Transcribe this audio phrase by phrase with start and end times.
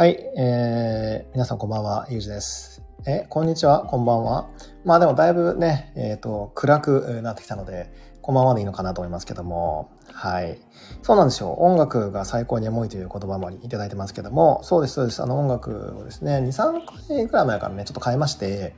[0.00, 2.82] はい、えー、皆さんこんばんは、ゆうじです。
[3.06, 4.48] え、こんにちは、こんばんは。
[4.82, 7.92] まあでもだいぶね、えっ、ー、と、暗くなってきたので、
[8.22, 10.58] こんばんはでいいのかなと思いますけども、はい。
[11.02, 11.52] そうなんですよ。
[11.52, 15.22] 音楽が最高にエモいという言葉もいただいてますけども、そうです、そうです。
[15.22, 18.74] あの音楽をですね、2、3回くらい前からね、ちょっと変えまして、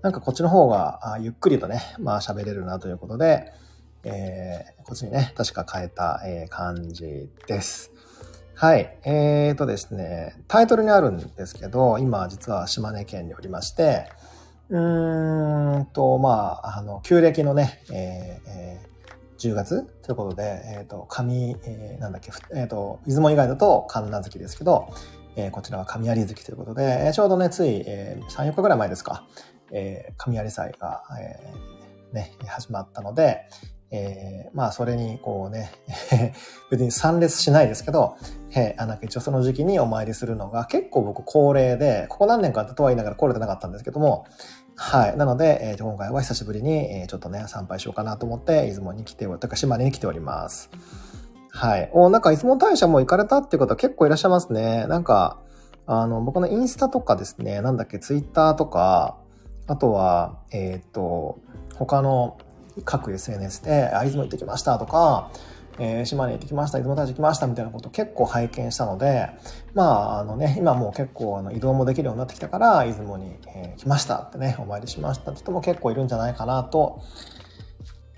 [0.00, 3.52] なんかこっちの方がゆっくりとね、まあ喋れるなということで、
[4.02, 7.93] えー、こっちにね、確か変えた、えー、感じです。
[8.56, 8.96] はい。
[9.04, 14.06] えーとですね、タイトルにあるんですけど、今実は島根県におりまして、
[14.70, 24.88] うーんと、まあ、あの、旧暦のね、えーえー、10月ということで、えっ、ー、と、神、えー、なんだっけ、えっ、ー、と、出雲以外だと神奈月ですけど、
[25.34, 29.26] えー、こちらは神有月ということで、えちょうどね、つい、えー、3、4日ぐらい前ですか、
[29.72, 33.48] えー、神有祭が、えー、ね、始まったので、
[33.96, 35.70] えー、まあそれにこうね、
[36.70, 38.16] 別に参列しないですけど、
[38.56, 44.24] えー、なんか一応その時期にお参りするのが結構僕恒例で、ここ何年かあったとは言いながら来れてなかったんですけども、
[44.76, 45.16] はい。
[45.16, 50.70] なので、えー、今回は久しぶりに、えー、ちょっとね、参拝しようかなと思って、出雲に来てお、とか島根に来ております。
[51.50, 51.88] はい。
[51.92, 54.86] お、なんか出雲大社も行かれたっていう方結構いらっしゃいますね。
[54.88, 55.38] なんか、
[55.86, 59.18] あの、僕のインスタとかですね、なんだっけ、ツイッターとか、
[59.68, 61.38] あとは、えっ、ー、と、
[61.76, 62.38] 他の
[62.84, 65.30] 各 SNS で、あ、出雲行ってきましたとか、
[65.78, 69.30] えー、島根行ってきました、出雲大社行きましたみたいなことを結構拝見したので、
[69.74, 77.00] まあ、あのね、今もう結構あの移動もできるようになってきたから、出雲に、えー、来ましたってね、お参りしましたって人も結構いるんじゃないかなと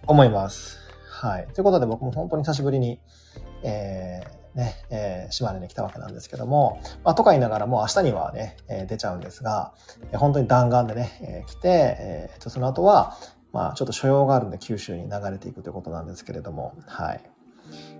[0.06, 0.78] 思います。
[1.08, 1.48] はい。
[1.54, 3.00] ということで僕も本当に久しぶりに、
[3.62, 9.72] えー、ね、えー、島根に来たわけなんですけども、まあ、とか言いながらもう明日にはね、えー、出ちゃうんですが、
[10.12, 11.68] えー、本当に弾丸でね、えー、来て、
[11.98, 13.16] えー、とその後は、
[13.52, 17.20] まあ、ちょっと所用があるんで九州に流れていくということなんですけれども、はい。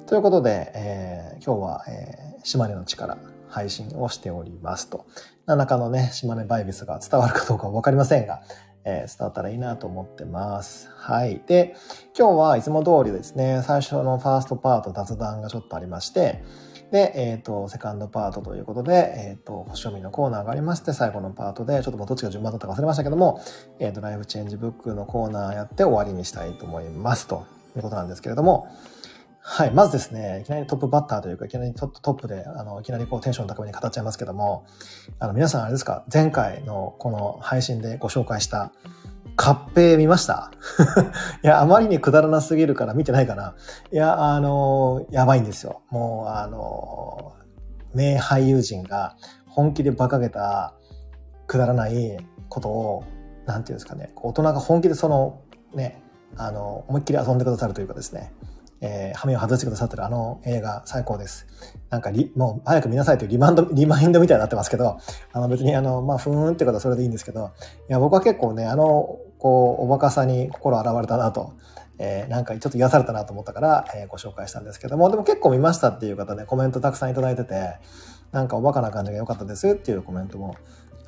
[0.06, 3.18] ということで、えー、今日は、えー、島根の力
[3.48, 5.06] 配信をしておりますと。
[5.46, 8.42] 何らかのね、島根バイブスが伝わるかどうかわかりませんが、
[8.84, 10.88] えー、伝わったらいいなと思ってます。
[10.94, 11.42] はい。
[11.46, 11.74] で、
[12.16, 16.44] 今日はいつも通りですね、最初のファーストパート雑談がちょっとありまして、
[16.92, 23.40] で、えっ、ー、と、セカンドパートということで、えっ、ー、と、星読みのコーナーがありまして、最後のパートで、ちょっともうどっちが順番だったか忘れましたけども、
[23.80, 27.26] えっ、ー、と、ライフチェンジブックのコーナーやって終わりにしたいと思います。
[27.26, 27.44] と
[27.76, 28.68] いうことなんですけれども、
[29.48, 29.70] はい。
[29.70, 34.66] まずですね、いきなりトップバッターというか、いきなりトップで、あの、いきなりこうテンション高めに語っちゃいますけども、
[35.20, 38.72] あの、皆さんあれですか、前回のこの配信でご紹介した、
[39.36, 40.50] カッペ見ました？
[41.44, 43.54] いや、あまりにくだらなすぎるから見てないかな。
[43.92, 45.82] いや、あの、やばいんですよ。
[45.90, 47.34] もう、あの、
[47.94, 49.16] 名俳優陣が
[49.46, 50.74] 本気で馬鹿げた
[51.46, 52.16] くだらない
[52.48, 53.04] ことを、
[53.46, 55.40] なんていうんですかね、大人が本気でその、
[55.74, 56.02] ね、
[56.36, 58.32] あの、思いっきり遊んでくださるというかですね、
[58.80, 61.46] えー、羽目を外してくださってるあの映画最高です。
[61.88, 64.98] なんかリ、もう早く見なさいというリマンド、リマインドみたいになってますけど、
[65.32, 67.52] あの別にあの、まあ、ふーんってことはそれでいいんですけど、
[67.88, 71.54] いや、僕は結構ね、あの、こう、おバカさに心洗われたなと、
[71.98, 77.76] えー、なんかちょっと癒されたなと思ったから、えー、ご紹介したんですけども、でも結構見ましたっていう方ね、コメントたくさんいただいてて、
[78.32, 80.56] なんかおバカな感じが良かったですっていうコメントも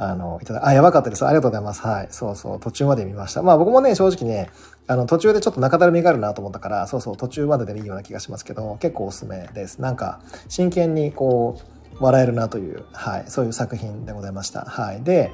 [0.01, 1.27] あの、いただ、あ、やばかったです。
[1.27, 1.83] ありがとうございます。
[1.83, 2.09] はい。
[2.11, 3.43] そうそう、途中まで見ました。
[3.43, 4.49] まあ僕もね、正直ね、
[4.87, 9.81] あの、途中でちょっと中だるみがあるなと思ったから、そうそう、途中まででいいような気がしますけど、結構おすすめです。
[9.81, 14.63] なんか、真剣にこう、笑えるなという、はい、そういう作品でございました。
[14.63, 15.03] はい。
[15.03, 15.33] で、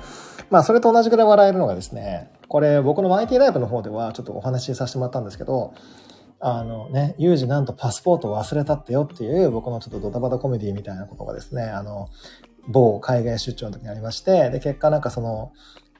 [0.50, 5.74] まあそれと同じくらい笑えるのがですね、これ僕の YT ライブの方ではちょっとお話しさせてもらったんですけど、
[6.40, 12.08] あのね、ユージなんとパスポートを忘れたってよっていう僕のちょっとドタバタコメディみたいなことがですね、あの、
[12.68, 15.52] 某海外出張の時にありまして、で、結果なんかその、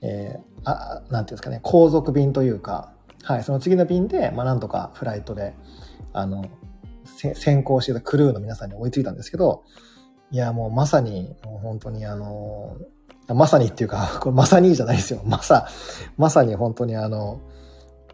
[0.02, 5.54] えー、あ、なんていうんですかね、後続便というか、はい、その次の便で、まあなんとかフライトで、
[6.12, 6.44] あの、
[7.06, 9.64] 先行してたクルーの皆さんに追いついたんですけど、
[10.30, 12.76] いや、もうまさに、もう本当にあの、
[13.28, 15.20] まさにっていうか、 これまさにじゃないですよ。
[15.24, 15.66] まさ、
[16.16, 17.40] まさに本当にあの、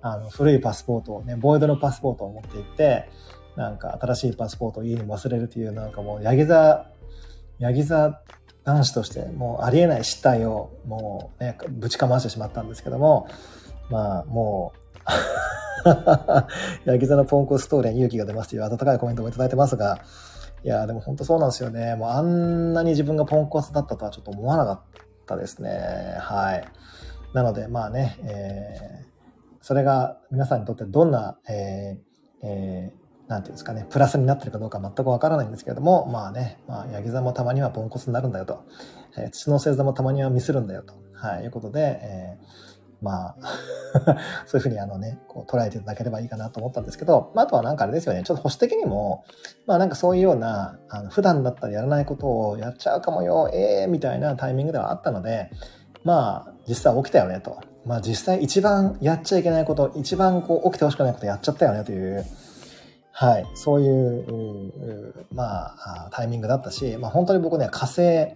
[0.02, 3.08] あの、古いパスポートをね、ボイドのパスポートを持っていって、
[3.56, 6.86] なんか新しいパスポートを家に忘れるという、なんかもう、ヤギ座、
[7.58, 8.20] ヤギ座
[8.64, 13.26] 男子としてもうありえない失態をもうね、ぶちかましてしまったんですけども、
[13.90, 14.80] まあもう
[16.84, 19.98] ヤギ座のポンコストーレン勇気が出ますという温かいコメントもいただいてますが、
[20.62, 21.96] いや、でも本当そうなんですよね。
[21.96, 24.80] もうあんなに自分がポンコツだったとはちょっと思わなかっ
[25.26, 25.70] たですね。
[26.20, 26.64] はい。
[27.32, 38.64] なので、まあね、えー、それが皆さんにとってどんな、えーえー、なんていうんですかね、プラスになってるかどうか全くわからないんですけれども、まあね、まあ、ヤギ座もたまにはポンコツになるんだよと、
[39.16, 42.38] えー、土の星座もたまにはミスるんだよと、はい、いうことで、え
[43.02, 43.58] まあ
[44.46, 49.24] そういうふうにあのね、こう捉えていただければいいかなと思ったんですけど、まあ、あとはなんかあれですよね、ちょっと保守的にも、
[49.66, 55.50] まあなんかそういうような、あの普段だったらやらないことをやっちゃうかもよ、ええー、みたいなタイミングではあったので、
[56.04, 57.58] まあ実際起きたよねと。
[57.84, 62.24] まあ実際一番やっちゃいけないこと、一番こう起きてほしくないことやっちゃったよねという、
[63.12, 68.34] はい、そういう、まあ、タイミングだったし、まあ本当に僕ね、火星、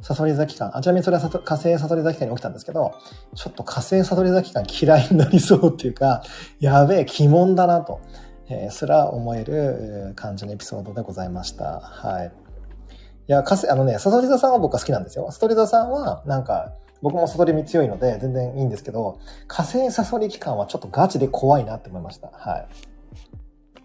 [0.00, 2.94] サソリ座期間、あ、ちなみにそれは火星サソリ座期間に起きたんですけど、
[3.34, 6.22] ちょっと火星サソリ座期間嫌いになりそうっていうか、
[6.60, 8.00] やべえ、鬼門だなと、
[8.48, 11.80] えー、すら思える感じのエピソードでございました。
[11.80, 12.26] はい。
[12.26, 15.30] いや、火星、あのね、サソリ座さんは僕は好きなんですよ。
[15.30, 22.30] サソリ座さんは、なんか、僕もサソリ味強いので全然いいんですけど、火星サソリ期間はちょっとガチで怖いなって思いました。
[22.32, 22.66] はい。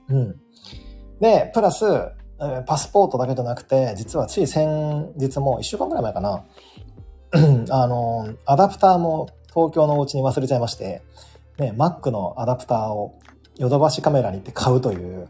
[0.10, 0.40] うん。
[1.20, 1.86] で、プラス、
[2.66, 6.46] パスポートだけじゃなくて、実はつい先日も1週間ぐらい前かな、
[7.70, 11.02] あの、アダプターも東京のお家に忘れちゃいまして、
[11.58, 13.20] ね、Mac のアダプターを
[13.58, 15.28] ヨドバシカメラに行って買うという、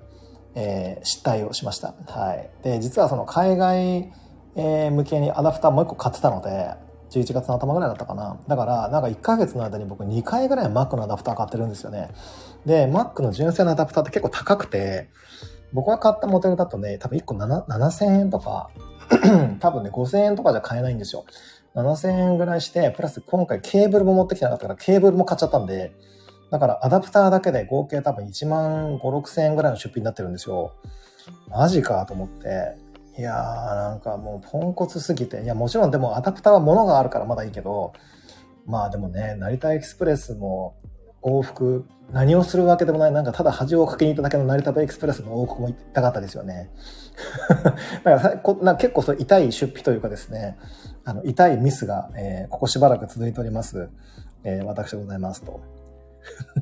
[0.55, 1.95] えー、失態をしました。
[2.07, 2.49] はい。
[2.63, 4.11] で、実はその海外、
[4.55, 6.75] えー、向けにアダプターもう一個買ってたので、
[7.09, 8.39] 11月の頭ぐらいだったかな。
[8.47, 12.11] だから、なんか1ヶ月の間に僕2回ぐらい Mac のアダプター買ってるんですよね。
[12.65, 15.09] で、Mac の純正のアダプターって結構高くて、
[15.73, 18.69] 僕が買ったモデルだとね、多分1個7000円とか、
[19.59, 21.25] 多分ね、5000円とかじゃ買えないんですよ。
[21.75, 25.91] 7000円ぐらいして、プラス今回ケーブルも持ってきてなかったから、ケーブルも買っちゃったんで、
[26.51, 30.73] だからアダプターだけで合計多分1万5、6000円ぐらいの出費になってるんですよ。
[31.47, 32.75] マジかと思って。
[33.17, 35.43] いやー、なんかもうポンコツすぎて。
[35.43, 37.93] いや、もちろんでもアダプターは物があるからまだいいけど、
[38.65, 40.75] まあでもね、成田エクスプレスも
[41.21, 46.71] 往復何をするわけでもない、なんかただ恥をかけに行っただけの成田ベイエクスプレスの往復も行きたかったですよね。
[48.03, 50.57] だからこな結構そう痛い出費というかですね、
[51.05, 53.89] あの痛いミスが、えー、ここしばらく続いております、
[54.43, 55.59] えー、私でございますと。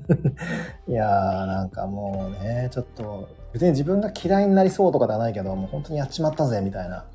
[0.87, 7.05] いやーなんかもうね、ちょっと別に自分が嫌いになりそうとかではないけど、もう本当にやっちまったぜみたいな、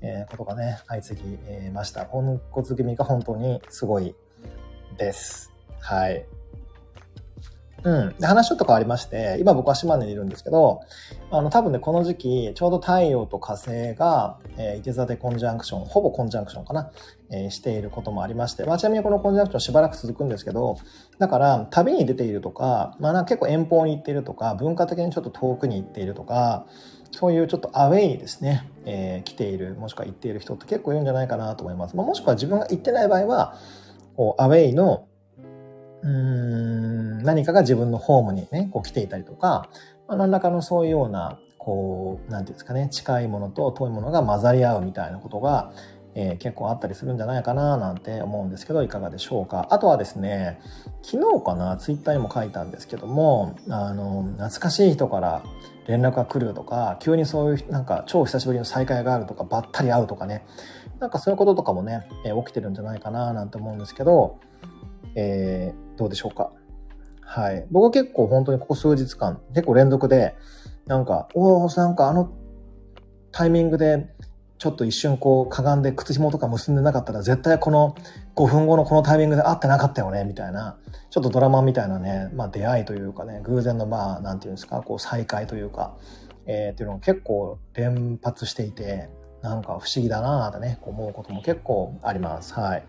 [0.00, 2.04] えー、ことがね、相次ぎ、ました。
[2.06, 4.14] ポンコツ気味が本当にすごい
[4.96, 5.52] です。
[5.80, 6.37] はい。
[7.84, 8.14] うん。
[8.18, 10.80] で、話と変わりまして、今僕は島根にいるんですけど、
[11.30, 16.90] あの、多分ね、この時期、ちょうど太陽と火星が、えー、いて座でコンジャンクション、ほぼコンジャンクションかな、
[17.30, 20.76] えー、していることもありまして、まあ、ちなみにこのコンジャンクションしばらく続くんですけど、
[21.18, 26.66] だから、旅に出ているとか、まあ、なんか結構遠方に行っているとか、文化的にちょっと遠くに行っているとか、
[27.12, 31.96] そういうちょっとアウェイにですね、えー、来ている、もしくは行っている人って結構いるんじゃないかなと思います。
[31.96, 33.54] まあ、もしくは自分が行ってない場合は、
[34.16, 35.07] こうアウェイの
[36.02, 39.68] うん何かが自分のホームにね、こう来ていたりとか、
[40.06, 45.72] まあ、何らかのそういうような、こう、なんていうんですかね、近いものと遠いものが混ざり合うみたいなことが、
[46.14, 49.68] えー、結構あったりするんじゃないかななんて思うんですけど、いかがでしょうか。
[49.70, 50.60] あとはですね、
[51.02, 55.42] 昨日かな、ツイッターにも書いたんですけども、あの、懐かしい人から
[55.86, 60.44] 連絡が来るとか、急にそういうなんか超久しぶりの再会があるとか、ばったり会うとかね、
[60.98, 64.38] なんかそういうこととかもね、えー、起きてるんじゃないかななんて思うんですけど、
[65.14, 66.52] えー、どうでしょうか？
[67.20, 67.66] はい。
[67.70, 70.34] 僕は結構本当にここ数日間、結構連続で、
[70.86, 72.32] なんか、おおなんかあの
[73.32, 74.08] タイミングで、
[74.56, 77.94] ちょっと一瞬こう、かがんで靴紐とか結んでなかったら、絶対この
[78.34, 80.78] 5分後のこのタイミングで会ってなかったよね、みたいな、
[81.10, 85.96] ちょっとドラマみたいなね、まあ出会いというかね、偶然のまあ、なんていうんですか、こう再会というか、
[86.46, 89.10] えー、っていうのを結構連発していて、
[89.42, 92.54] なんか不思議だなぁとね、思うことも結構あります。
[92.54, 92.84] はい。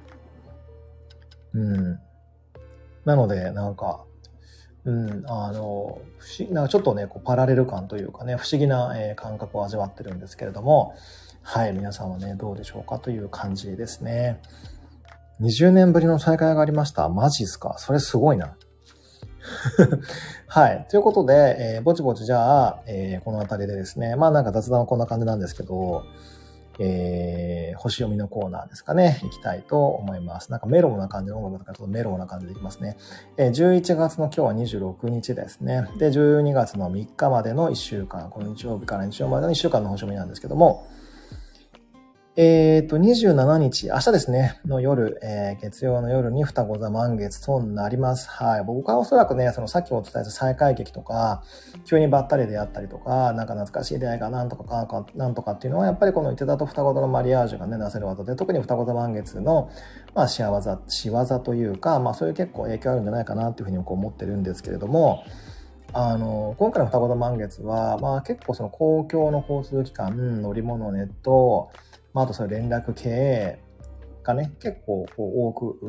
[1.54, 2.00] うん。
[3.06, 4.04] なので、なんか、
[4.86, 10.96] うん、あの、不思なんかちょっとね、こうパラレル感というかね、不思議な、え、感覚を味わってるんですけれども、
[11.42, 14.40] はい、皆さんはね、どうでしょうかという感じですね。
[15.42, 17.08] 20年ぶりの再会がありました。
[17.10, 17.76] マジっすか？
[17.78, 18.56] それすごいな。
[20.48, 20.86] はい。
[20.90, 26.04] ということで、えー、ぼちぼちじゃあ、えー、この辺りでですね、まあなんか雑談はこんな感じなんですけど、
[26.80, 30.50] えー、星読みのコーナーですかね、行きたいと思います。
[30.52, 32.98] なんかメロウな感じの音楽だからちょっとメロウな感じでいきますね。
[33.38, 35.88] えー、11月の今日は26日ですね。
[35.98, 40.88] で、12月の3日までの1週間、この日曜日から日曜までの1週間の星読みなんですけども、
[42.42, 48.30] えっ、ー、と、27日、明日ですね、の夜、えー、月曜の夜に双子座満月となります。
[48.30, 48.64] はい。
[48.64, 51.44] 僕はおそらくね、そのさっきお伝えした再会劇とか、
[51.84, 59.70] 急にばったり出会ったりとか、なんか懐かしい出会いがなんとかかか、なんとかっていうのは、やっぱりこの伊手座と双子座のマリアージュがね、なせる技で、特に双子座満月の、
[60.16, 65.26] まあ、仕業、仕業というか、まあ、そういう結構影響あるんじゃないかなっていうふうにこう思ってるんですけれども、
[65.92, 71.72] あの、今回の双子座満月は、まあ結構その公共の交通機関、乗り物、ネット、
[72.14, 73.60] まあ、あとそれ連絡系、
[74.22, 75.80] がね、結構多く、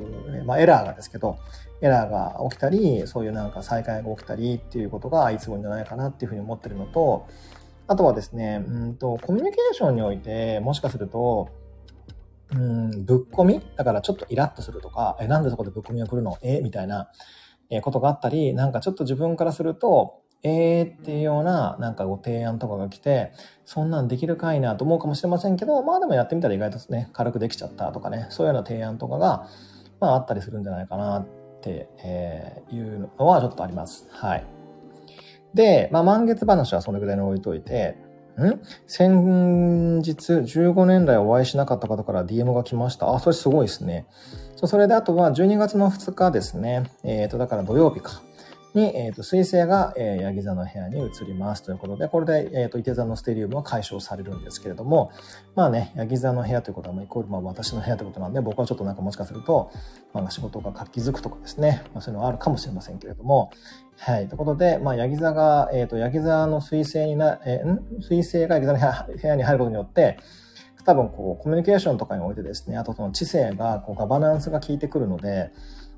[0.47, 1.39] まあエラーがですけど、
[1.83, 7.27] エラーが起きたり、そういうなんか再開が起きたりっていうことが相次ぐんじゃないかなっていうふうに思ってるのと、
[7.87, 11.49] あとはですね、うんと、コミュニケーションにおいて、もしかすると、
[12.53, 16.39] うん、ぶっ込みだからちょっとイラッとするとか、え、なんでそこでぶっ込みが来るの？
[16.43, 17.11] えみたいな、
[17.83, 23.33] ことがあったり、なんかちょっと自分からすると、えーっていうようななんかご提案とかが来て、
[23.65, 29.49] そんなんできるかいなと思うかもしれませんけど、まあでもやってみたら意外とね、軽くできちゃったとかね、そういうような提案とかが、
[30.01, 31.27] まああったりするんじゃないかなっ
[31.61, 34.07] て、えー、いうのはちょっとあります。
[34.11, 34.47] はい。
[35.53, 37.99] で、まあ満月話はそれぐらいに置いといて、
[38.39, 38.61] ん？
[38.87, 43.15] 先日15年来お会いしなかった方から DM が来ました。
[43.15, 44.07] あ、それすごいですね。
[44.57, 46.91] それであとは12月の2日ですね。
[47.03, 48.23] えっ、ー、と、だから土曜日か。
[48.75, 55.13] に、えっ、ー、と、水星が、えー、ヤギ座の部屋に移りますということで、これで、えっ、ー、と、伊手座のステリウムは解消されるんですけれども、
[55.55, 59.71] まあね、ヤギ座の部屋ということは、まあ、イコール、まあ、私の部屋ということなんで、僕はちょっとなんかもしかすると、
[60.13, 63.51] まあ、仕事が活気づくとかですね、まあ、そういうのはあるかもしれませんけれども、
[63.99, 64.29] はい。
[64.29, 68.03] ということで、まあ、ヤギ座が、えっ、と、ヤギ座の水星にな、えー、ん？
[68.03, 70.19] 水星がヤギ座の部屋に入ることによって、
[70.85, 75.53] 多分こうコミュニケーションとかにおいてですねあとその知性がこうガバナンスが効いてくるので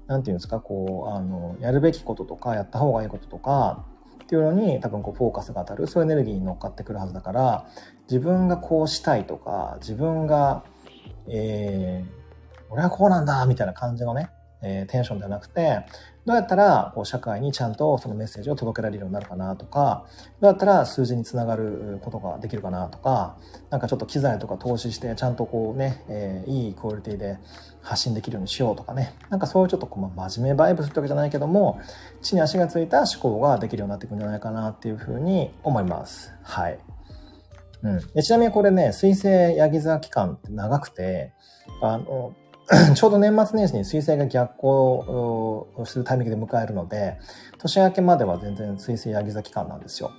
[0.06, 3.84] 何て言うんですかこうあのやるべきこととかやった方がいいこととか
[4.22, 7.66] っていうのに多分こうフォーカスが当たるそういうエネルギーに乗っかってくるはずだから
[8.08, 10.64] 自分がこうしたいとか自分が、
[11.28, 14.30] えー、俺はこうなんだみたいな感じのね、
[14.62, 15.84] えー、テンションじゃなくて
[16.24, 20.06] どうやったらこう社会にちゃんとそのメッセージを届けられるようになるかなとか
[20.40, 23.36] どうやったら数字につながることができるかなとか
[23.70, 27.38] なんかちょっと機材とか投資してちゃんとこうね、えー、いいクオリティで
[27.82, 31.80] 発信できるようにしようとかねなんかそういうちょっとこう、まあ、真面目バイブするわけじゃないけども
[32.20, 36.32] 地に足がついた思考ができるようになっていくんじゃないかなっていうふうに思います。
[36.42, 36.78] はい。
[37.82, 41.32] うん、ちなみにこれね、水星ヤギ座期間って長くて、
[41.80, 42.32] あの、
[42.94, 47.18] ちょうど年末年始に水星が逆行するタイミングで迎えるので、
[47.58, 50.10] 年明けまでは全然水星ヤギ座期間なんですよ。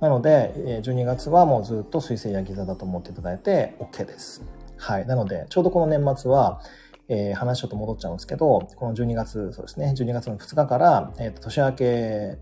[0.00, 0.52] なので、
[0.84, 4.44] 12月はもうずっと水星ヤギ座だと思っていただいて OK です。
[4.76, 5.06] はい。
[5.06, 6.60] なので、ちょうどこの年末は、
[7.08, 12.38] えー、話ちょっと戻っちゃうんですけど、この12月、そうですね、12月の2日から、えー、と年明け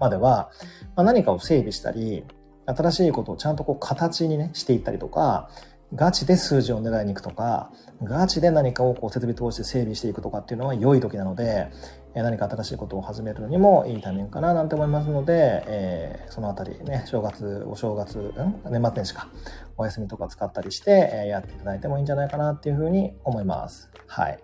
[0.00, 0.50] までは、
[0.96, 2.24] まあ、何かを整備したり、
[2.66, 5.50] 新しいことをちゃんとこう形にね、していったりとか、
[5.92, 7.70] ガチで数字を狙いに行くとか、
[8.02, 11.70] ガチで何かをこう設備投資で整備していくとかっていうのは良い時なので、
[12.14, 19.28] 何か新しいことを始めるのにもいいタイミングかななんて思いますので、えー、そのあたりね、正月、お正月、ん年末年始か、
[19.76, 23.90] お休みとか使ったりして、えやっていただいてもいいんじゃないかなっていうふうに思います。
[24.06, 24.38] はい。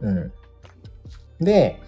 [0.00, 0.32] うん。
[1.40, 1.80] で、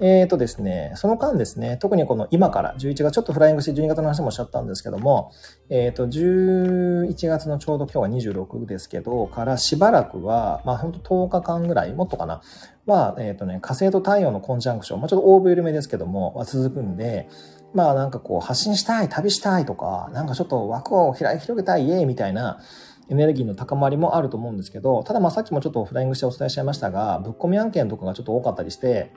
[0.00, 5.32] えっ、ー、とですね、その間ですね、特にこの今から11月、ちょっとフライングして12月の話もおっしゃったんですけども、
[5.70, 12.42] えっ、ー、と、11月のちょうど今日は26ですけど、からしばらくは、まあ本当10日間ぐらい、もっとかな、
[12.84, 17.28] は、えっ、ー、とね、火星と太陽のコンジャンクション、まあちょっとオーブ緩めですけども、は続くんで、
[17.72, 22.60] まあなんかこう発信したい、旅したいとか、なんかちょっと枠を開広げたい、イエーイみたいな、
[23.08, 29.12] エネルギーの高まりもあると思うんですけど、ただまあさっきもちょっとフライングしてお伝えしちゃいましたが、ぶっ込み案件とかがちょっと多かったりして、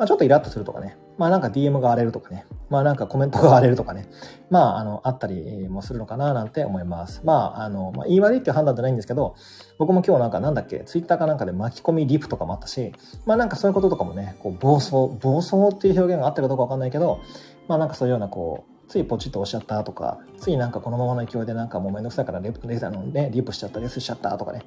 [0.00, 0.96] まあ、ちょっとイラッとするとかね。
[1.18, 2.46] まあなんか DM が荒れるとかね。
[2.70, 4.08] まあなんかコメントが荒れるとかね。
[4.48, 7.20] まああの、あったりもするのかななんて思います。
[7.22, 9.34] まああの、まあ、言い悪いっていう判断じゃないんですけど、
[9.76, 12.92] 僕も今日なんかなんだっけ、Twitter かなんかで巻き込みリプとかもあったし、
[13.26, 14.90] まあなんかそういうこととかもね、こう暴走、
[15.20, 17.20] 暴走っていう表現があってるかどうかわかんないけど、
[17.68, 24.62] まあなんかそういうようなこう、ついポチッと押しちゃったとか、ついなんかこのままの勢いでなんかもうめんどくさいからレプレーのね、リプしちゃった、レスしちゃったとかね、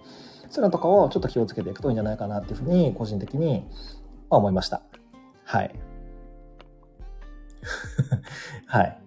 [0.52, 3.66] そういうのとかをちょっと気をつけていくといいんじゃないかなっていうふうに個人的に
[4.30, 4.84] 思いました。
[5.54, 5.72] はい。
[8.66, 9.02] はい。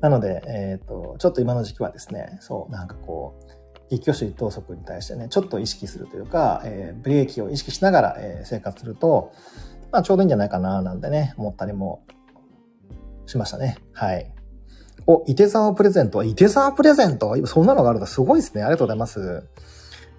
[0.00, 3.52] なので、えっ、ー、と、ちょっと今の時期はですね、そう、なんかこう、
[3.88, 9.32] 一挙手一投足に対してね、ちょっと意識するというか、えー、ブレーキを意識しながら、えー、生活すると、
[9.92, 12.02] まあちょうどいいんじゃないかな、なんてね、思ったりも
[13.26, 13.76] しましたね。
[13.92, 14.34] はい。
[15.06, 16.24] お、伊手沢プレゼント。
[16.24, 17.36] 伊手沢プレゼント？
[17.36, 18.08] 今そんなのがあるんだ。
[18.08, 18.62] すごいですね。
[18.62, 19.44] ありがとうございます。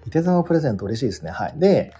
[0.06, 1.30] 伊手沢プレゼント嬉しいですね。
[1.30, 1.54] はい。
[1.58, 1.92] で、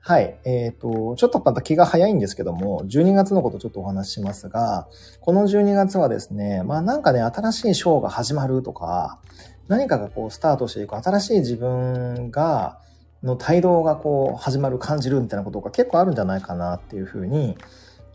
[0.00, 0.38] はい。
[0.44, 4.88] えっ、ー、と、ちょっとまた気が早いんですけども、12月のことちょっとお話ししますが、
[5.20, 9.20] この12月はですね、まあなんかね、新しいショーが始まるとか、
[9.66, 12.80] 何かがこうスタートしていく、新しい自分が、
[13.22, 17.58] の帯同がこう始まる、感じるみたいなことが結構あるんじゃないかなっていうふうに、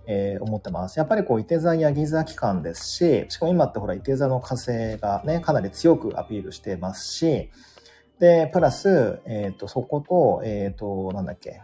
[0.08, 0.98] えー、思ってます。
[0.98, 7.52] やっぱりこう、伊手座やギ座期間ですし、しかも今ってほら、伊手座の火星がね、かなり強くアピールしてますし、
[8.20, 11.62] で、プラス、えっ、ー、と、そこと、えっ、ー、と、なんだっけ、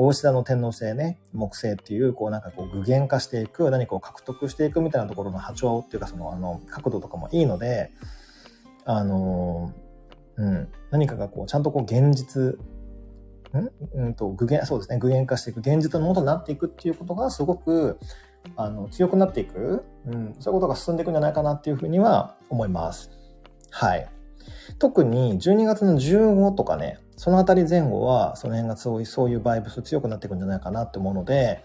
[0.00, 7.90] 大志田の天皇星ね、木星っていう、こうなんかこう具現化していく、何かを獲得していくみたいなところの波長っていうか、その、あの、角度とかもいいので、
[8.84, 9.72] あの、
[10.36, 12.60] うん、何かがこう、ちゃんとこう現実、
[13.58, 17.98] んうんと、具現、そうですね、具現化していく、現実のものになっていくっていうことがすごく、
[18.54, 23.10] あの、強くなっていく、うん、そういうことが進んでいくんじゃないかなっていうふうには思います。
[23.70, 24.08] はい。
[24.78, 31.64] 特に12月の15とかね、そのあたり前後は、その辺がそういう、そういうバイブス強くなっていくんじゃないかなって思うので、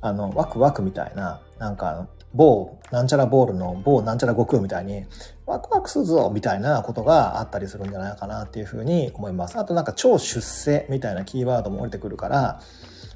[0.00, 5.04] あの、ワクワクみたいな、なんか、某なんちゃらボールの某なんちゃら悟空みたいに
[5.46, 9.58] ワクワクするぞみたいなことがあったりするんじゃないかなっていうふうに思います。
[9.58, 12.60] あとなんか超出世みたいなキーワードも降りてくるから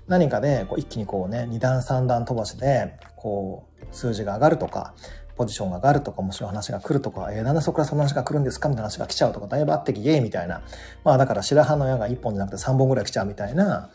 [0.09, 4.95] 何かでこう一気にこうね2段3段飛ばしでこう数字が上がるとか
[5.37, 10.63] ポジションが上がるとか面白い話が来るとか、えー、なんでそこからその話が来るんですかみたいな話が来ちゃうとか、だいぶあってきイエーみたいな。
[11.05, 13.91] まあだから白羽の矢が1本じゃなくて3本ぐらい来ちゃうみたいな、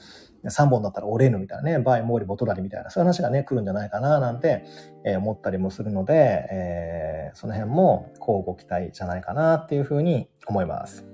[0.45, 4.63] 3本だったら折れぬみたいなね、バイ、モーリ、ボトラリみたいな、そういう話がね、来るんじゃないかな、なんて、
[5.05, 11.05] えー、思ったりもするので、えー、その辺も交互期待じゃないかなっていうふうに思います。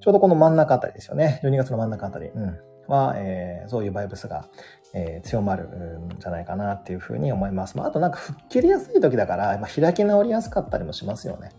[0.00, 1.40] ちょうどこの真ん中あたりですよね。
[1.42, 2.58] 12月の真ん中あたり、うん、
[2.88, 4.48] は、えー、そういうバイブスが、
[4.94, 7.76] えー、強まるんじゃないかなっていうふうに思います。
[7.76, 11.52] まあ、あとなんか吹っ切りやすい時だから、まあ、開き直りやすかったりもしますよね。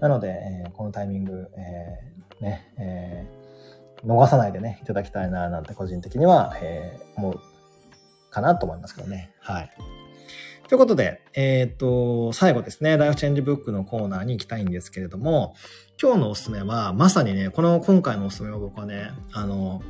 [0.00, 3.46] なので、えー、このタイミング、えー、ね、えー
[4.04, 7.40] 逃さないでね、いただきたいな、なんて個人的には、えー、思う
[8.30, 9.32] かなと思いますけどね。
[9.40, 9.70] はい。
[10.68, 15.54] ということで、えっ、と、最後ですね、ライフチェンジブックのコーナーに行きたいんですけれども、
[16.00, 19.82] 今日のおすすめは、まさにね、この今回のおすすめを僕はね、あの、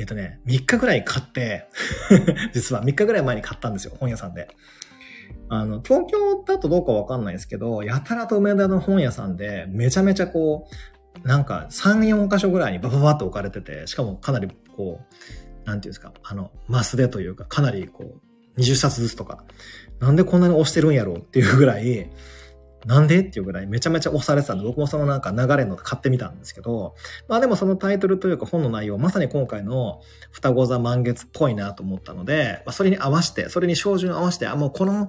[0.00, 1.68] えっ、ー、とね、3日ぐらい買って
[2.54, 4.48] 実は3日ぐらい前に買ったんですよ、本屋さんで。
[5.50, 10.68] あの、東京だとどうかわかんないですけど、やたらと梅田の本屋さんで、めちゃめちゃこ
[11.22, 18.16] う、なんか3、4箇所ぐらいにバババッと置かれてて、しかもかなりこう、なんていうんですか、あの、マスでというか、かなりこ
[18.56, 19.44] う、20冊ずつとか、
[19.98, 22.10] なんでこんなに押してるんやろうっていうぐらい、
[22.86, 23.20] なんで？
[23.20, 26.94] っていうぐらいめちゃめちゃ押されてたんで、僕もそのなんか流れの買ってみたんですけど、
[27.28, 35.08] まあでもそのタイトルというか本の内容、まさに今回の双子座満月っぽいなと思ったので、まあ、それに合わせて、それに照準合わせて、あ、もうこの、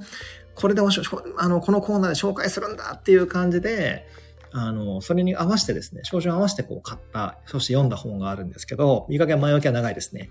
[0.54, 1.02] これでおし
[1.38, 4.06] あの、このコーナーで紹介するんだっていう感じで、
[4.54, 10.30] あの、それに合わせてですね、少々合わせてこう買った、そして読んだ本があるんですけど、いい加減前置きは長いですね。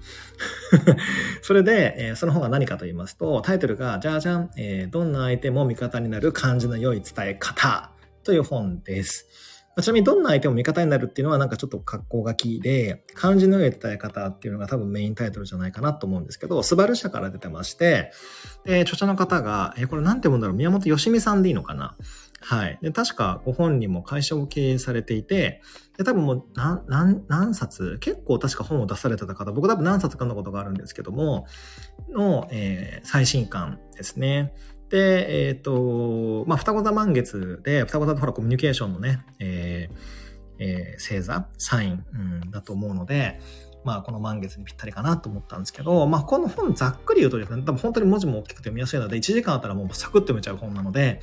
[1.42, 9.26] それで、えー、その本が何かと言いますと、タイトルが、じゃじゃん、えー、どんな相手も味方になる漢字の良い伝え方という本です。
[9.82, 18.12] ちなみにどんな相手も味方になるっていうのはなんかちょっと格好書きで、漢字の良い伝え方っていうのが多分メインタイトルじゃないかなと思うんですけど、スバル社から出てまして、
[18.64, 21.96] で、著者の方が、え、これなんて読むんだろう宮本よしみさんでいいのかな？
[22.40, 22.78] はい。
[22.80, 25.60] で、確かご本人も会社を経営されていて、
[25.98, 27.98] で、多分もう何、何、何冊？
[28.00, 31.46] 結構確か本を出されてた方、僕多分何冊かのことがあるんですけども、
[32.08, 34.54] の、えー、最新刊ですね。
[34.88, 43.38] で、えっ、ー、と、まあ、双子座満月で、双子座とほらコミュニケーションのね、えー、えー、星座、サイン、うん、だと思うので、
[43.84, 51.20] まあ、この満月にぴったりかなと思ったんですけど、まあ、この本ざっくり言うとですね、多分本当に文字も大きくて読みやすいので、1時間あったらもうサクッと読めちゃう本なので、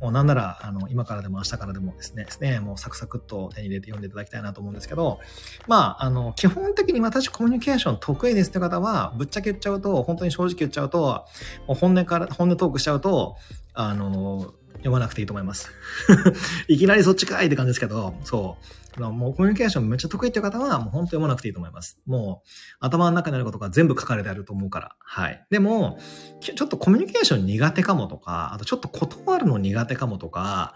[0.00, 5.18] もうなんなら、あの、今からでも明日からでもですね、ですね、もうサクサクっと手に入れて読んでいただきたいなと思うんですけど、
[5.66, 11.24] まあ、あの、基本的に私コミュニケーション得意ですって方は、ぶっちゃけ言っちゃうと、本当に正直言っちゃうと、
[11.66, 13.36] もう本音から、本音トークしちゃうと、
[13.74, 15.70] あの、読まなくていいと思います。
[16.68, 18.78] いきなりそっちかいって感じですけど、そう。
[19.00, 22.00] もうコミュニケーションめっちゃ得意っていう方は、もう本当読まなくていいと思います。
[22.06, 22.48] もう、
[22.80, 24.96] 頭の中にあることが全部書かれてあると思うから。
[24.98, 25.46] はい。
[25.50, 25.98] でも、
[26.40, 30.74] ちょっとコミュニケーション苦手かもとか、あとちょっと断るの苦手かもとか、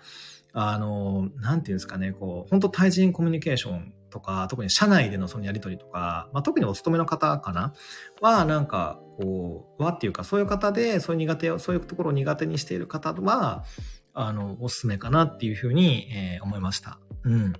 [0.54, 7.72] あの、なんていうんですかね、こう、本当対人コミュニケーションとか、特に社内でのそのやりとりとか、まあ、特にお勤めの方かな？
[8.20, 13.64] は、なんか、こう、はっていうか、そういう方で、そういう苦手を、そういうところを苦手にしている方は、
[14.12, 16.98] あの、おすすめかなっていうふうに、えー、思いました。
[17.24, 17.52] うん。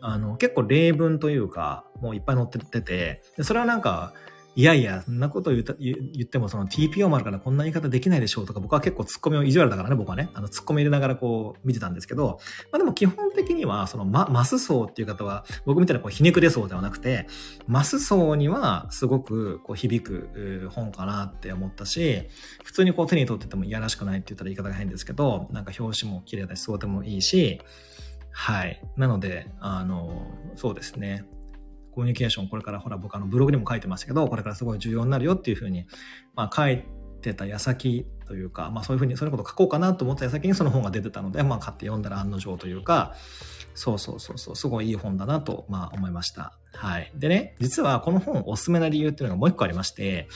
[0.00, 4.14] あの、結構例文というか、もういっぱい載ってて、それはなんか、
[4.56, 12.38] いやいや、そんなこと言った言っても、その TPO もあるからこんな言い方できないでしょうとか、僕は結構ツッコミを意地悪だからね、僕はね、あの、ツッコミ入れながらこう見てたんですけど、
[12.70, 17.26] まあでも基本的には、そのマ、マス層っていう方は、僕みたいなこうひねくれ層ではなくて、
[17.66, 22.28] マス層にはすごくこう響く本かなって思ったし、
[22.62, 27.60] 普通にこう手に取っててもいやらしくないって言ったら言い方が変ですけど、なんか表紙も綺麗だし、そうでもいいし、
[28.30, 28.80] はい。
[28.96, 31.24] なので、あの、そうですね。
[31.94, 35.86] コミュニケーション、これからほら僕あのブログにも書いてましたけど、これからすごい重要になるよっていうふうに、
[36.34, 36.84] まあ書い
[37.22, 43.14] てた矢先というか、まあそういうふうに、そういうこと書こうかなと思った矢先にその本が出てたので、まあ買って読んだら案の定というか、
[43.74, 46.56] そうそうそうそう、すごいいい本だなと、まあ思いました。
[46.72, 47.12] はい。
[47.14, 50.28] でね、実はこの本おすすめな理由っていうのがもう一個ありまして、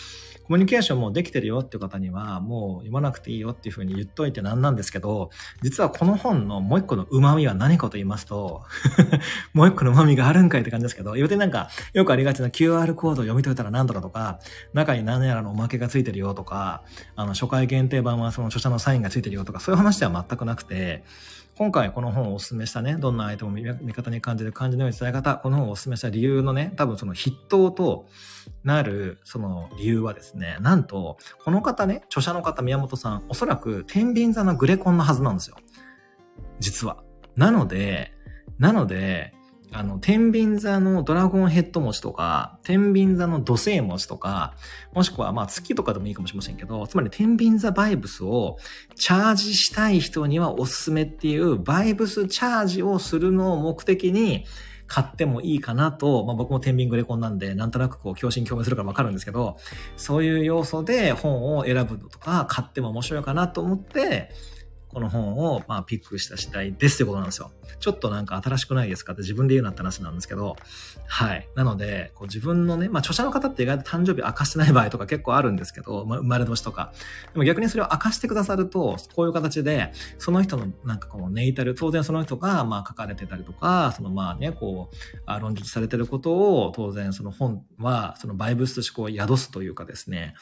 [0.49, 5.29] コミュニケーションもできてるよっていう方には、もう読まなくていいよっていうふうに言っといてなんなんですけど、
[5.63, 8.63] 実はこの本のもう一個の旨味は何かと言いますと
[9.53, 14.41] もう一個の旨味があるんかいって感じですけど、言うてなんか、よくありがちな QR コードを読み解いたら何とかとか、
[14.73, 16.83] 中に何やらのおまけがついてるよとか、
[17.15, 21.05] あの、初回限限定版はその著者のサインがついてるよとか、そういう話では全くなくて、
[21.57, 28.07] 今回この本をお勧めしたね、どんな相手も味方に感じる感じのように伝え方、この本をお勧めした理由のね、多分その筆頭と
[28.65, 35.57] なるその理由はですね、なんと、この方ね、著者の方宮本さん、おそらく天秤座のグレコンのはずなんですよ。
[36.61, 37.03] 実は。
[37.37, 38.13] なので、
[38.59, 39.35] なので、
[39.73, 44.55] あの、天秤座のドラゴンヘッド持ちとか、天秤座の土星持ちとか、
[44.95, 48.57] もしくはまあ月とかでもいいかもしれませんけど、つまり天秤座バイブスを
[48.95, 54.47] チャージしたい人にはおすすめっていうバイブスチャージをするのを目的に
[54.87, 59.59] 買ってもいいかなと、まあ僕も天秤グレコンなんで、なんとなくこう、共振共鳴するからわかるんですけど、
[59.99, 64.31] そういう要素で本を選ぶとか、買っても面白いかなと思って、
[64.93, 67.51] この本を、まあ、ピックした次第ですってことなんですよ。
[67.79, 70.57] ちょっとなんか新しくないですかって自分で言うなって話なんですけど、
[71.07, 71.49] はい。
[71.55, 76.93] なので、こう自分のね、まあ、著者の方って意外と誕生日明かしてない場合とか結構あるんですけど、まあ、生まれ年とか。
[77.33, 90.35] でも逆にそれを明かしてくださると、こういう形で、その人のなんかこのネイタル、当然その人が、まあ、書かれてたりとか、そのまあね、こう、論述されてることを、当然その本は、そのバイブスとしてこう宿すというかですね、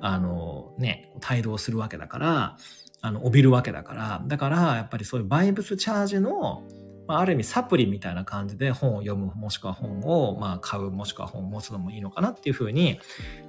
[0.00, 2.56] あの、ね、帯同するわけだから、
[3.02, 6.62] あの、帯びるわけだから、だから、やっぱりそういうバイブスチャージの、
[7.06, 13.00] まあ、ある意味サプリみたいな感じで本を読む、もしくは本を、まあ、買う、もしくは本を持つのもいいのかなっていうふうに、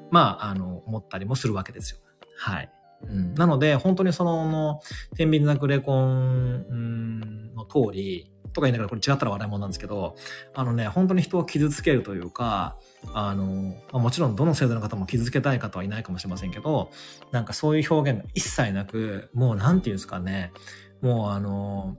[0.10, 2.00] まあ、あの、思ったりもするわけですよ。
[2.38, 2.72] はい。
[3.04, 4.80] うん、なので、本当にその、
[5.16, 10.16] 天秤座グレコンの通り、とか言いながらこれ違ったら笑い物なんですけど、
[10.54, 12.78] あのね、本当に人を傷つけるというか、
[13.14, 16.92] あの、まあ、もちろんどの制度の方も傷つけたい方はいないかもしれませんけど、
[17.32, 20.52] なんかそういう表現が一切なく、もうなんていうんですかね、
[21.02, 21.98] もうあの、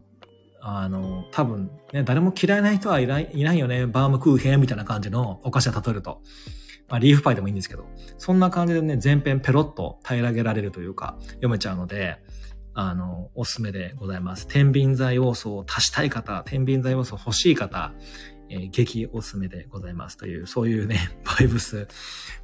[0.61, 6.23] あの、多分ね、誰も嫌いな人はいないいないよね、バームクーヘンみたいな感じのお菓子を例えると。
[6.89, 7.87] まあ、リーフパイでもいいんですけど、
[8.19, 12.19] そんな感じでね、全編ペロッと平らげられるというか、読めちゃうので、
[12.75, 14.47] あの、おすすめでございます。
[14.47, 17.93] 天秤座要素を足したい方、天秤座要素欲しい方、
[18.53, 21.89] えー、激おすすめでございますという、そういうね、 バイブス、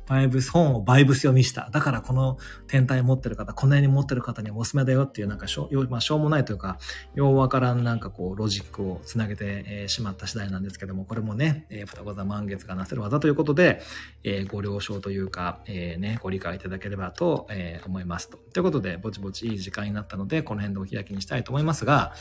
[0.07, 1.69] バイブス、本をバイブス読みした。
[1.71, 6.79] だからこの天体持ってる方、この辺に持ってる方にはおすすめだよっていう、なんかしょう、まあ、しょうもないというか、
[7.15, 13.83] ようわからんなんかこう、ロジックをつなげて、えー、しまった次第なんですけども、これもね、えー、双子座満月がなせる技ということで、
[14.25, 18.39] えー、ご了承というか、えー、ね、ご理解いただければと、えー、思いますと。
[18.55, 22.15] ということで、ぼちぼちいい時間になったので、この辺でお開きにしたいと思いますが、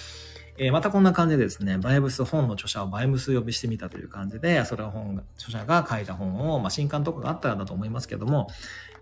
[0.60, 8.48] えー、またこんな感じでですね、バイブス本の著者をバイブス呼びしてみたという感じで、それは本、著者が書いた本を、まあ、新刊とかがあったらだと思いますけども、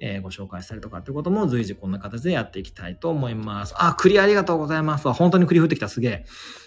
[0.02, 3.74] えー、ご紹介したりとかっていうことも随時こんな形でやっていきたいと思います。
[3.78, 5.12] あ、栗ありがとうございます。
[5.14, 6.26] 本当に栗降ってきた、すげえ。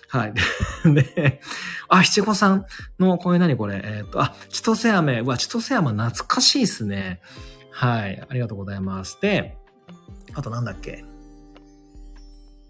[0.09, 0.33] はい。
[0.95, 1.41] で、
[1.89, 2.65] あ、七五三
[2.99, 3.83] の、これ何これ？
[3.85, 5.21] えっ、ー、と、あ、千歳飴。
[5.21, 7.21] うわ、千歳飴懐かしいっすね。
[7.71, 8.25] はい。
[8.27, 9.19] ありがとうございます。
[9.21, 9.59] で、
[10.33, 11.05] あとなんだっけ？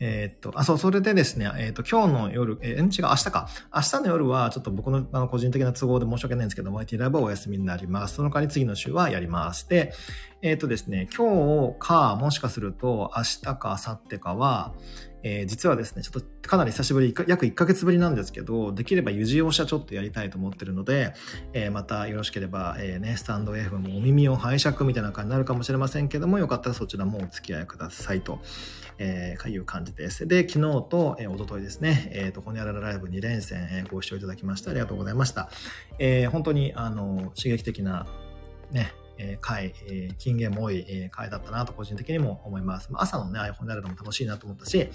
[0.00, 3.48] えー、っと、あ、そう、それでですね、えー、っと、今日の夜、えー、違う、明日か。
[3.74, 8.14] 明日の夜は、ちょっと僕のあの個人的な都合で申し訳ないんですけど、YT ライブはお休みになります。
[8.14, 9.68] その代わり次の週はやります。
[9.68, 9.92] で、
[10.40, 14.72] えー、っとですね、今日か、もしかすると、明日か、明後日かは、
[15.22, 21.14] えー、実はですね、ちょっとかなり久しぶり、約1ヶ月ぶりなんですけど、できればゆじ押しはちょっとやりたいと思ってるので、
[21.52, 28.40] えー、またよろしければ、えー、ね、スタンド F もお耳を拝借みたいな感じになるかもしれませんけども、よかったらそちらもお付き合いくださいと、
[28.98, 30.26] えー、いう感じです。
[30.26, 35.50] で、昨日と、えー、おとといですね、えっ、ー、と、ホニャララライブ2連戦、えー、ご視聴いただきましてありがとうございました。
[35.98, 38.06] えー、本当に、あの、刺激的な、
[38.70, 42.88] ね、えー、回、え、金言も多い、えー、回だったなと個人的にも思います。
[42.94, 44.88] 朝のね、iPhone であるのも楽しいなと思ったし、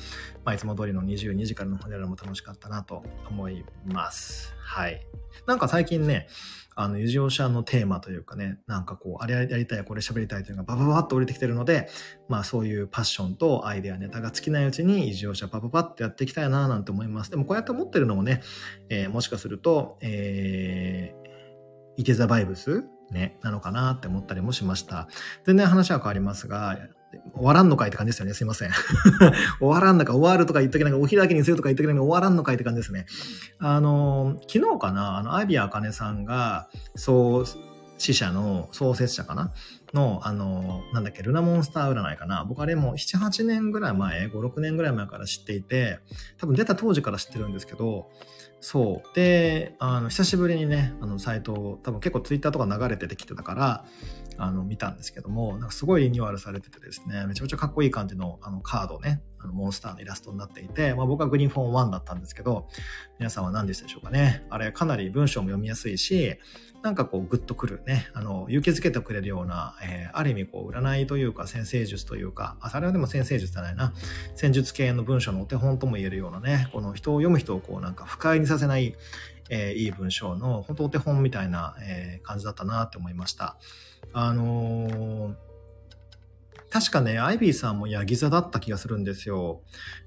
[0.44, 4.56] まあ、いつも通りの22時からの本であるのも楽しかったなと思います。
[4.60, 5.06] はい。
[5.46, 6.28] なんか最近ね、
[6.76, 11.88] あの、ゆじおしゃのテーマというかね、なんかこう、あれやりたい、これ喋りたいというのがバババッと降りてきてるので、
[12.30, 17.30] まあそういうパッションとアイデア、ネタが尽きないうちに、ゆじおしゃパパパッとやっていきたいななんて思います。
[17.30, 18.42] でもこうやって思ってるのもね、
[18.90, 25.08] えー、もしかすると、えー、イテザバイブスね、なのかなって思ったりもしました。
[25.46, 26.78] 全然話は変わりますが、
[27.34, 28.34] 終わらんのかいって感じですよね。
[28.34, 28.72] すいません。
[29.60, 33.06] 終わらんのか、終わるとか言っときながら、お開きにするとか言っときながら、終わらんのかいって感じですね。
[33.60, 37.46] あの、昨日かな、あの、アイビアあかねさんが、そう、
[37.98, 39.54] 死者の創設者かな？
[39.94, 42.44] の、あの、なんだっけ、ルナモンスター占いかな？
[42.46, 46.00] 僕あれも7、8年ぐらい前、5、6年ぐらい前から知っていて、
[46.38, 48.10] 多分出た当時から知ってるんですけど、
[48.64, 49.16] そう。
[49.16, 53.86] で、あの、久しぶりにね、あの、サイトを、多分結構ツイッターとか流れててきてたから、
[54.38, 62.68] あの、見たんですけども、なんかすごいリニューアルされててですね、めちゃめちゃかっこいい感じの、あの、カードね、あの、モンスターのイラストになっていて、まあ僕はグリーンフォン1だったんですけど、
[63.20, 64.46] 皆さんは何でしたでしょうかね。
[64.50, 66.38] あれ、かなり文章も読みやすいし、
[66.84, 73.94] なんかこうグッとくるね、あの、勇気づけてくれるような、えー、ある意味こう占いというか先生術というか、あ、それはでも先生術じゃないな、
[74.36, 78.96] 戦術系の文章のお手本とも言えるようなね、この人を読む人をこうなんか不快にさせない、
[79.50, 83.58] えー、いい文章の本当お手本みたいな、えー、感じだったなって思いました。
[84.12, 85.44] あのー
[86.74, 89.62] 確かね、アイビーさんもヤギ座だった気がするんですよ。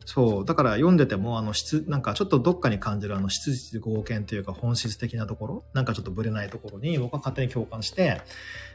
[0.05, 0.45] そう。
[0.45, 8.21] だから読んでても、あの質、なんかちょっとどっかに感じるあの質実合憲というか本質的なところ、なんかちょっとブレないところに僕は勝手に共感して、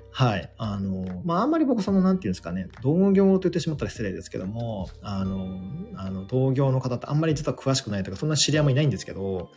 [0.09, 0.49] はい。
[0.57, 5.59] あの、まあ、あんまり僕その、なんていうんですかね、同業と言ってしまったら失礼ですけども、あの、
[5.97, 9.51] あの、同業の方ってあんまり実は詳しくないとか、そんな知り合いもいないんですけど、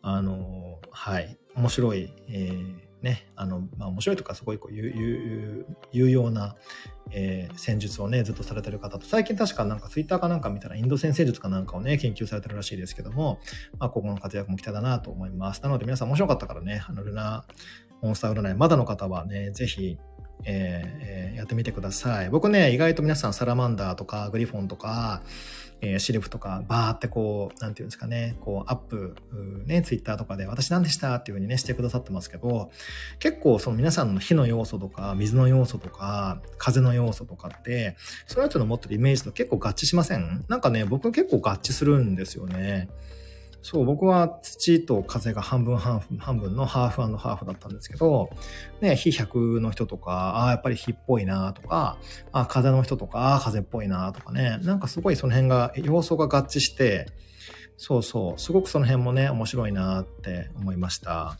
[0.00, 1.38] あの、はい。
[1.54, 6.56] 面白い、えーね、あの、まあ、面白いとかすごいこう有有有用な、
[7.10, 13.40] えー、戦術をね、ずっとされてる方と、最近確かなんかツイッターかなんか見たらインド先生術かなんかをね、研究されてるらしいですけども、
[13.78, 15.62] まあ、ここの活躍も期待だなと思います。
[15.62, 17.44] なので皆さん面白かったからね、あの、ルナ
[18.02, 19.98] モンスター占い、まだの方はね、ぜひ、
[20.44, 22.30] えー、やってみてください。
[22.30, 25.22] 僕ね、意外と皆さんサラマンダーとかグリフォンとか、
[25.80, 29.14] えー、シルフとかバーってこう、なんていうんですかね、こうアップ、
[29.66, 32.70] ね、ツイッターとかで私何でしたっていう風にね、してくださってますけど、
[33.18, 40.44] 結構その皆さんの火の要素とか、水の要素とか、風の要素とかって、その人の持ってるイメージと結構合致しません？
[40.48, 42.88] なんかね、僕結構合致するんですよね。
[43.62, 48.30] そう、僕は土と風が半分半分、半分のハーフハーフだったんですけど、
[48.80, 51.98] ね、火100の人とか、ああ、やっぱり火っぽいなとか、
[52.32, 57.06] ああ風の人とか、ああ、風っぽいなとかね、なんかすごいその辺が、要素が合致して、
[57.76, 61.38] そうそう、すごくその辺もね、面白いなって思いました。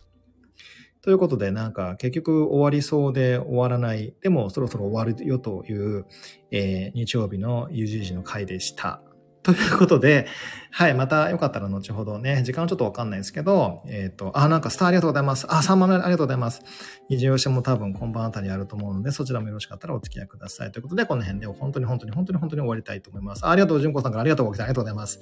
[1.01, 6.05] ということで、なんか結局終わりそうで終わらない、でもそろそろ終わるよという、
[6.51, 9.01] えー、日曜日の UGG の回でした。
[9.43, 10.27] ということで、
[10.71, 15.47] はい、またよかったら後ほどね、時間はちょっとわかんないですけど、えっ、ー、と、あ、なんかスターありがとうございます。
[15.49, 16.63] あ、3番目ありがとうございます。
[17.09, 20.73] 二次用紙も多分今晩あたりあると思うので、そちらもよろしかったらお付き合いください。
[20.73, 23.47] ということで、この辺で本当に本当に本当に本当に終わりたいと思います。
[23.47, 24.65] ありがとう、純子さんからありがとうご来た。
[24.65, 25.21] ありがとうございます。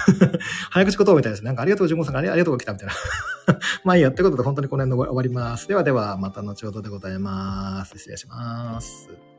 [0.70, 1.46] 早口言葉みたいですね。
[1.46, 2.94] なんかありがとう、純子さんからありがとうご来たみたいな。
[3.84, 5.68] まあいいや、ということで本当にこの辺で終わります。
[5.68, 7.98] ではでは、また後ほどでございます。
[7.98, 9.29] 失礼します。